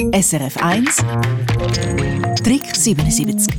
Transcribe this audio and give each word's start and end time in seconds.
SRF 0.00 0.56
1 0.56 0.96
Trick 2.42 2.74
77 2.74 3.54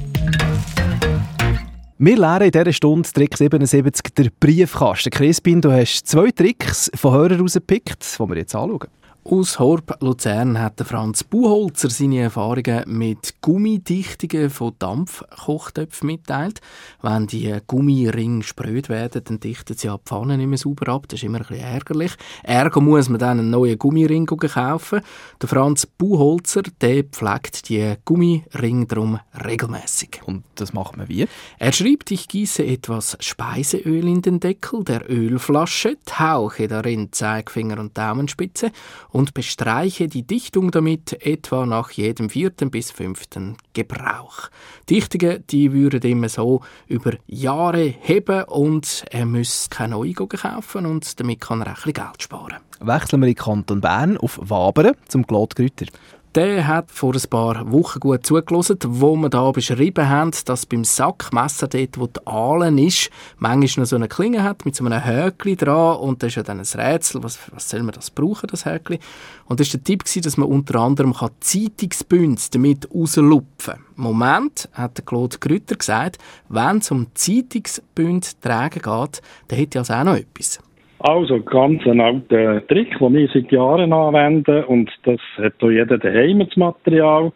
wir 1.99 2.17
lernen 2.17 2.45
in 2.45 2.51
dieser 2.51 2.73
Stunde 2.73 3.07
Trick 3.07 3.37
77 3.37 4.15
der 4.15 4.31
Briefkasten. 4.39 5.11
Crispin, 5.11 5.61
du 5.61 5.71
hast 5.71 6.07
zwei 6.07 6.31
Tricks 6.31 6.89
von 6.95 7.13
Hörern 7.13 7.41
rausgepickt, 7.41 8.17
die 8.19 8.27
wir 8.27 8.37
jetzt 8.37 8.55
anschauen. 8.55 8.87
Aus 9.23 9.59
Horb 9.59 9.97
Luzern 10.01 10.59
hat 10.59 10.81
Franz 10.83 11.23
Buchholzer 11.23 11.91
seine 11.91 12.21
Erfahrungen 12.21 12.83
mit 12.87 13.35
Gummidichtungen 13.39 14.49
von 14.49 14.73
Dampfkochtöpfen 14.79 16.07
mitteilt. 16.07 16.59
Wenn 17.03 17.27
die 17.27 17.55
Gummiringe 17.67 18.41
spröd 18.41 18.89
werden, 18.89 19.21
dann 19.23 19.39
dichten 19.39 19.77
sie 19.77 19.89
die 19.89 19.97
Pfanne 20.03 20.37
nicht 20.39 20.47
mehr 20.47 20.57
sauber 20.57 20.91
ab. 20.91 21.07
Das 21.07 21.19
ist 21.19 21.23
immer 21.23 21.37
ein 21.37 21.45
bisschen 21.45 21.63
ärgerlich. 21.63 22.13
Ergo 22.41 22.81
muss 22.81 23.09
man 23.09 23.19
dann 23.19 23.39
einen 23.39 23.51
neuen 23.51 23.77
Gummiring 23.77 24.25
kaufen. 24.25 25.01
Der 25.39 25.47
Franz 25.47 25.85
Buchholzer 25.85 26.63
der 26.81 27.03
pflegt 27.03 27.69
die 27.69 27.93
Gummiringe 28.03 28.87
darum 28.87 29.19
regelmäßig. 29.45 30.21
Und 30.25 30.43
das 30.55 30.73
macht 30.73 30.97
man 30.97 31.09
wie? 31.09 31.27
Er 31.59 31.71
schreibt, 31.71 32.09
ich 32.09 32.27
gieße 32.27 32.65
etwas 32.65 33.17
Speiseöl 33.19 34.07
in 34.07 34.23
den 34.23 34.39
Deckel 34.39 34.83
der 34.83 35.07
Ölflasche, 35.11 35.97
tauche 36.05 36.67
darin 36.67 37.13
Zeigefinger 37.13 37.79
und 37.79 37.95
Daumenspitze 37.95 38.71
und 39.11 39.33
bestreiche 39.33 40.07
die 40.07 40.23
Dichtung 40.23 40.71
damit 40.71 41.25
etwa 41.25 41.65
nach 41.65 41.91
jedem 41.91 42.29
vierten 42.29 42.71
bis 42.71 42.91
fünften 42.91 43.57
Gebrauch. 43.73 44.49
Dichtungen, 44.89 45.43
die 45.49 45.73
würden 45.73 46.01
immer 46.01 46.29
so 46.29 46.61
über 46.87 47.13
Jahre 47.27 47.93
heben 47.99 48.43
und 48.45 49.05
er 49.11 49.25
muss 49.25 49.69
keine 49.69 49.95
neue 49.95 50.13
kaufen 50.13 50.85
und 50.85 51.19
damit 51.19 51.41
kann 51.41 51.61
er 51.61 51.67
ein 51.67 51.73
bisschen 51.75 51.93
Geld 51.93 52.21
sparen. 52.23 52.57
Wechseln 52.79 53.21
wir 53.21 53.27
in 53.27 53.35
Kanton 53.35 53.81
Bern 53.81 54.17
auf 54.17 54.39
Wabern 54.41 54.95
zum 55.07 55.27
Claude 55.27 55.55
Grüter. 55.55 55.85
Der 56.33 56.65
hat 56.65 56.89
vor 56.91 57.13
ein 57.13 57.29
paar 57.29 57.69
Wochen 57.73 57.99
gut 57.99 58.25
zugelassen, 58.25 58.77
wo 58.87 59.17
wir 59.17 59.27
da 59.27 59.51
beschrieben 59.51 60.07
haben, 60.07 60.31
dass 60.45 60.65
beim 60.65 60.85
Sackmesser 60.85 61.67
dort, 61.67 61.97
wo 61.97 62.07
die 62.07 62.25
Aalen 62.25 62.77
ist, 62.77 63.09
manchmal 63.37 63.83
noch 63.83 63.89
so 63.89 63.97
eine 63.97 64.07
Klinge 64.07 64.41
hat 64.41 64.63
mit 64.63 64.73
so 64.73 64.85
einem 64.85 65.01
Häkchen 65.01 65.57
dran 65.57 65.97
und 65.97 66.23
das 66.23 66.29
ist 66.29 66.35
ja 66.35 66.43
dann 66.43 66.61
ein 66.61 66.65
Rätsel, 66.65 67.21
was, 67.21 67.37
was 67.51 67.69
soll 67.69 67.83
man 67.83 67.93
das 67.93 68.11
brauchen, 68.11 68.47
das 68.49 68.63
Häkchen? 68.63 68.99
Und 69.47 69.59
das 69.59 69.73
war 69.73 69.79
der 69.79 69.83
Tipp, 69.83 70.05
dass 70.23 70.37
man 70.37 70.47
unter 70.47 70.79
anderem 70.79 71.13
Zeitungsbünde 71.41 72.41
damit 72.51 72.87
rauslupfen 72.95 73.73
kann. 73.73 73.83
Moment, 73.97 74.69
hat 74.71 74.99
der 74.99 75.03
Claude 75.03 75.37
Grütter 75.37 75.75
gesagt, 75.75 76.17
wenn 76.47 76.77
es 76.77 76.91
um 76.91 77.07
Zeitungsbünde 77.13 78.27
tragen 78.39 78.81
geht, 78.81 79.21
dann 79.49 79.59
hätte 79.59 79.79
also 79.79 79.93
auch 79.93 80.05
noch 80.05 80.15
etwas. 80.15 80.61
Also 81.03 81.41
ganz 81.41 81.85
ein 81.87 81.99
alter 81.99 82.65
Trick, 82.67 82.99
den 82.99 83.13
wir 83.13 83.27
seit 83.33 83.51
Jahren 83.51 83.91
anwenden. 83.91 84.63
Und 84.65 84.91
das 85.03 85.19
hat 85.37 85.53
auch 85.61 85.71
jeder 85.71 85.97
daheim 85.97 86.45
das 86.45 86.55
Material. 86.55 87.31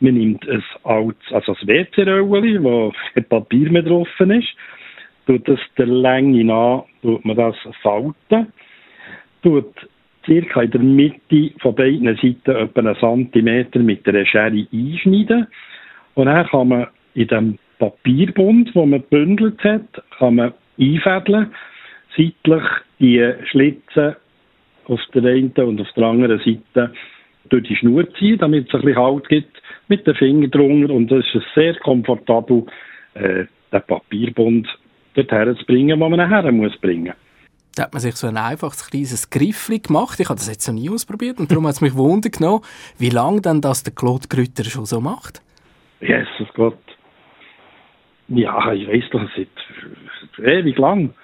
Man 0.00 0.14
nimmt 0.14 0.48
ein 0.48 0.64
altes, 0.82 1.32
also 1.32 1.52
ein 1.52 1.68
WC-Röllchen, 1.68 2.64
wo 2.64 2.92
kein 3.14 3.24
Papier 3.24 3.70
mehr 3.70 3.82
drauf 3.82 4.08
ist, 4.18 4.48
tut 5.26 5.48
das 5.48 5.60
der 5.78 5.86
Länge 5.86 6.44
nach, 6.44 6.84
tut 7.02 7.24
man 7.24 7.36
das 7.36 7.56
falten, 7.82 8.52
tut 9.42 9.72
circa 10.26 10.62
in 10.62 10.70
der 10.72 10.80
Mitte 10.80 11.52
von 11.60 11.74
beiden 11.74 12.16
Seiten 12.16 12.50
etwa 12.50 12.80
einen 12.80 12.96
Zentimeter 12.96 13.78
mit 13.78 14.06
einer 14.08 14.26
Schere 14.26 14.66
einschneiden. 14.72 15.46
Und 16.14 16.26
dann 16.26 16.46
kann 16.48 16.68
man 16.68 16.86
in 17.14 17.28
dem 17.28 17.58
Papierbund, 17.78 18.74
wo 18.74 18.86
man 18.86 19.02
gebündelt 19.02 19.62
hat, 19.62 20.02
kann 20.18 20.36
man 20.36 20.54
einfädeln. 20.80 21.52
Seitlich 22.16 22.62
die 23.04 23.46
Schlitze 23.50 24.16
auf 24.86 25.00
der 25.14 25.24
einen 25.24 25.52
und 25.52 25.80
auf 25.80 25.92
der 25.96 26.04
anderen 26.04 26.38
Seite 26.38 26.92
durch 27.50 27.64
die 27.64 27.76
Schnur 27.76 28.06
ziehen, 28.14 28.38
damit 28.38 28.68
es 28.68 28.74
ein 28.74 28.80
bisschen 28.80 28.96
Halt 28.96 29.28
gibt, 29.28 29.62
mit 29.88 30.06
den 30.06 30.14
Fingern 30.14 30.50
drunter. 30.50 30.94
Und 30.94 31.10
das 31.10 31.24
ist 31.34 31.44
sehr 31.54 31.74
komfortabel, 31.76 32.64
äh, 33.14 33.44
den 33.72 33.82
Papierbund 33.86 34.66
dorthin 35.14 35.56
zu 35.56 35.66
bringen, 35.66 36.00
wo 36.00 36.08
man 36.08 36.18
nachher 36.18 36.50
muss 36.50 36.76
bringen 36.78 37.12
da 37.76 37.82
hat 37.82 37.92
man 37.92 38.00
sich 38.00 38.14
so 38.14 38.28
ein 38.28 38.36
einfaches 38.36 38.88
kleines 38.88 39.30
Griffli 39.30 39.80
gemacht. 39.80 40.20
Ich 40.20 40.28
habe 40.28 40.36
das 40.36 40.48
jetzt 40.48 40.68
noch 40.68 40.74
nie 40.74 40.88
ausprobiert 40.88 41.40
und 41.40 41.50
darum 41.50 41.66
hat 41.66 41.74
es 41.74 41.80
mich 41.80 41.96
wundern 41.96 42.30
genommen, 42.30 42.62
wie 42.98 43.10
lange 43.10 43.40
denn 43.40 43.60
das 43.60 43.82
der 43.82 43.92
Claude 43.92 44.28
Grütter 44.28 44.62
schon 44.62 44.86
so 44.86 45.00
macht. 45.00 45.42
Jesus 46.00 46.48
Gott. 46.54 46.78
Ja, 48.28 48.72
ich 48.72 48.86
weiß 48.86 49.10
doch 49.10 49.28
seit 49.36 50.46
ewig 50.46 50.78
lang. 50.78 51.14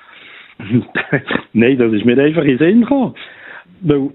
Nein, 1.53 1.79
das 1.79 1.93
ist 1.93 2.05
mir 2.05 2.19
einfach 2.19 2.43
in 2.43 2.57
den 2.57 2.59
Sinn 2.59 2.81
gekommen. 2.83 3.15
Weil 3.81 4.11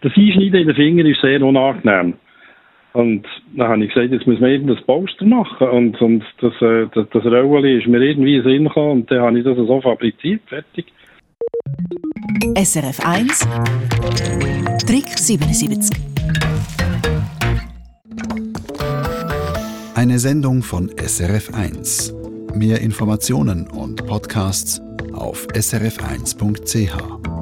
das 0.00 0.12
Einschneiden 0.16 0.60
in 0.60 0.66
den 0.66 0.76
Finger 0.76 1.04
ist 1.04 1.20
sehr 1.20 1.42
unangenehm. 1.42 2.14
Und 2.94 3.26
dann 3.56 3.68
habe 3.68 3.84
ich 3.84 3.92
gesagt, 3.92 4.12
jetzt 4.12 4.26
muss 4.26 4.38
man 4.38 4.50
irgendein 4.50 4.84
Poster 4.84 5.24
machen. 5.24 5.68
Und, 5.68 6.00
und 6.00 6.24
das, 6.40 6.52
äh, 6.62 6.86
das, 6.94 7.08
das 7.10 7.24
Röllchen 7.24 7.80
ist 7.80 7.88
mir 7.88 8.00
irgendwie 8.00 8.36
in 8.36 8.42
den 8.44 8.52
Sinn 8.52 8.64
gekommen 8.64 9.00
und 9.00 9.10
dann 9.10 9.20
habe 9.20 9.38
ich 9.38 9.44
das 9.44 9.56
so 9.56 9.80
fabriziert, 9.80 10.42
fertig. 10.46 10.86
SRF 12.56 13.00
1 13.04 13.48
Trick 14.86 15.08
77 15.08 16.14
Eine 19.96 20.18
Sendung 20.18 20.62
von 20.62 20.88
SRF 20.88 21.52
1. 21.54 22.14
Mehr 22.54 22.80
Informationen 22.80 23.66
und 23.66 24.06
Podcasts 24.06 24.80
auf 25.14 25.46
srf1.ch. 25.48 27.33